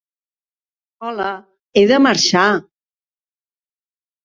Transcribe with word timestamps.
Hola, 1.07 1.27
he 1.77 1.85
de 1.93 2.01
marxar! 2.07 2.49